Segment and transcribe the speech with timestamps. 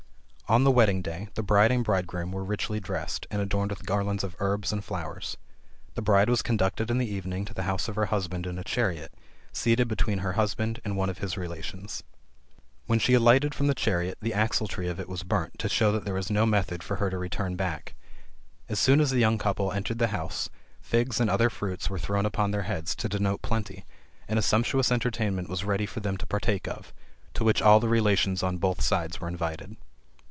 [0.51, 4.21] On the wedding day, the bride and bridegroom were richly dressed, and adorned with garlands
[4.21, 5.37] of herbs and flowers.
[5.95, 8.63] The bride was conducted in the evening to the house of her husband in a
[8.65, 9.13] chariot,
[9.53, 12.03] seated between her husband and one of his relations.
[12.85, 15.93] When she alighted from the chariot the axle tree of it was burnt to show
[15.93, 17.95] that there was no method for her to return back.
[18.67, 20.49] As soon as the young couple entered the house,
[20.81, 23.85] figs and other fruits were thrown upon their heads to denote plenty;
[24.27, 26.91] and a sumptuous entertainment was ready for them to partake of,
[27.35, 29.77] to which all the relations on both sides were invited.